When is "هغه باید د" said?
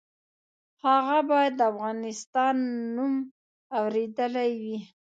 0.85-1.61